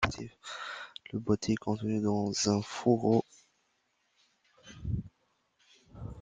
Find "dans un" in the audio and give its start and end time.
2.01-2.59